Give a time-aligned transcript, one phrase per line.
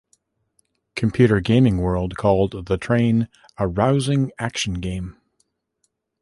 [0.95, 3.27] "Computer Gaming World" called "The Train"
[3.59, 5.15] "a rousing action game".